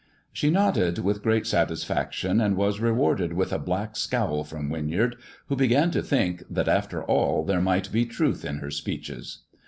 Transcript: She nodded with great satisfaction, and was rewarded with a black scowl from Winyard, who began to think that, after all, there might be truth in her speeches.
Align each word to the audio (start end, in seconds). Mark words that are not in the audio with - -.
She 0.33 0.49
nodded 0.49 0.97
with 0.97 1.21
great 1.21 1.45
satisfaction, 1.45 2.41
and 2.41 2.57
was 2.57 2.79
rewarded 2.79 3.33
with 3.33 3.53
a 3.53 3.59
black 3.59 3.95
scowl 3.95 4.43
from 4.43 4.67
Winyard, 4.67 5.15
who 5.45 5.55
began 5.55 5.91
to 5.91 6.01
think 6.01 6.41
that, 6.49 6.67
after 6.67 7.03
all, 7.03 7.45
there 7.45 7.61
might 7.61 7.91
be 7.91 8.07
truth 8.07 8.43
in 8.43 8.55
her 8.57 8.71
speeches. 8.71 9.43